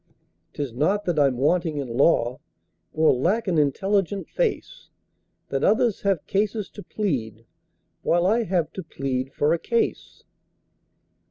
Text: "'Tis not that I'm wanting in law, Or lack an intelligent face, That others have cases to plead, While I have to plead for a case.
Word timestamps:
"'Tis 0.53 0.73
not 0.73 1.05
that 1.05 1.19
I'm 1.19 1.37
wanting 1.37 1.77
in 1.77 1.95
law, 1.95 2.39
Or 2.91 3.13
lack 3.13 3.47
an 3.47 3.59
intelligent 3.59 4.27
face, 4.27 4.89
That 5.49 5.63
others 5.63 6.01
have 6.01 6.25
cases 6.25 6.71
to 6.71 6.81
plead, 6.81 7.45
While 8.01 8.25
I 8.25 8.45
have 8.45 8.73
to 8.73 8.81
plead 8.83 9.31
for 9.31 9.53
a 9.53 9.59
case. 9.59 10.23